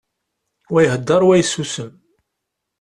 Wa 0.71 0.79
ihedder, 0.83 1.21
wa 1.27 1.35
yessusum. 1.37 1.91